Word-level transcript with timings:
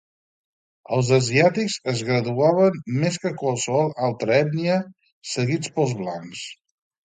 Els 0.95 1.11
asiàtics 1.17 1.75
es 1.93 2.01
graduaven 2.07 2.81
més 3.05 3.21
que 3.27 3.35
qualsevol 3.43 3.95
altra 4.11 4.37
ètnia, 4.41 4.81
seguits 5.37 5.75
pels 5.79 5.97
blancs. 6.05 6.47